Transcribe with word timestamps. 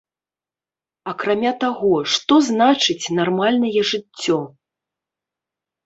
Акрамя 1.11 1.51
таго, 1.65 1.93
што 2.15 2.33
значыць 2.49 2.99
нармальнае 3.21 3.81
жыццё? 3.95 4.39